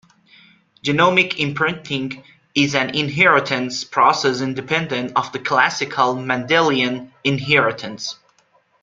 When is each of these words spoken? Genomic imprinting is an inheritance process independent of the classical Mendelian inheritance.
Genomic 0.83 1.35
imprinting 1.35 2.23
is 2.55 2.73
an 2.73 2.95
inheritance 2.95 3.83
process 3.83 4.41
independent 4.41 5.11
of 5.15 5.31
the 5.31 5.37
classical 5.37 6.15
Mendelian 6.15 7.11
inheritance. 7.23 8.17